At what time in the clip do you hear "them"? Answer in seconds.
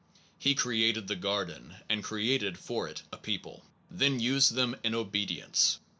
4.55-4.75